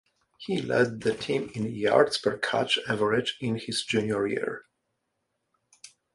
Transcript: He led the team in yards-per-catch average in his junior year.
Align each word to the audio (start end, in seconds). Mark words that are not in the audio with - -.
He 0.39 0.59
led 0.59 1.01
the 1.01 1.13
team 1.13 1.51
in 1.53 1.75
yards-per-catch 1.75 2.79
average 2.89 3.37
in 3.39 3.59
his 3.59 3.83
junior 3.83 4.25
year. 4.25 4.65